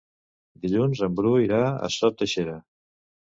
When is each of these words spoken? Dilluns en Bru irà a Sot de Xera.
Dilluns 0.63 1.01
en 1.07 1.17
Bru 1.19 1.33
irà 1.41 1.59
a 1.89 1.91
Sot 1.97 2.19
de 2.23 2.29
Xera. 2.33 2.57